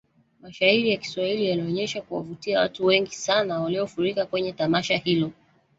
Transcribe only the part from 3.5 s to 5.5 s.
waliofurika kwenye tamasha hilo